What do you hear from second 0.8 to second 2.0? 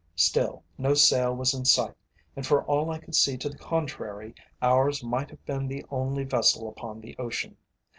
sail was in sight,